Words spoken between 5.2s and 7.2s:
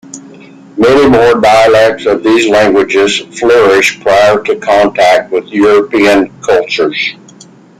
with European cultures.